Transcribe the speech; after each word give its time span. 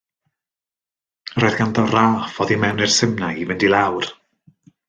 Yr 1.35 1.45
oedd 1.49 1.57
ganddo 1.59 1.85
raff 1.93 2.41
oddi 2.45 2.57
mewn 2.65 2.83
i'r 2.87 2.93
simnai 2.97 3.33
i 3.45 3.49
fynd 3.53 3.67
i 3.69 3.73
lawr. 3.75 4.13